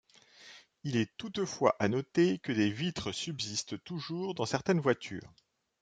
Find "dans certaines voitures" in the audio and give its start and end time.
4.33-5.31